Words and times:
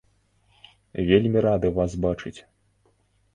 Вельмі 1.09 1.39
рады 1.47 1.67
вас 1.77 1.91
бачыць! 2.07 2.35